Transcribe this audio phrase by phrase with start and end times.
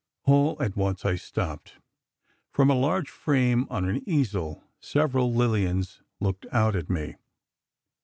[0.23, 1.75] All at once I stopped:
[2.49, 7.17] From a large frame on an easel, several Lillians looked out at me.